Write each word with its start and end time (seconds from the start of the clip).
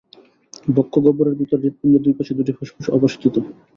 বক্ষগহ্বরের 0.67 1.35
ভিতর 1.39 1.57
হৃদপিন্ডের 1.63 2.03
দুই 2.05 2.13
পাশে 2.17 2.33
দুটি 2.37 2.51
ফুসফুস 2.57 2.87
অবস্থিত। 2.97 3.35